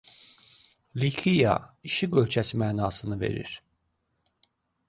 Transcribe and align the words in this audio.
Likiya 0.99 1.53
"İşıq 1.89 2.13
ölkəsi" 2.21 2.55
mənasını 2.63 3.17
verir. 3.25 3.51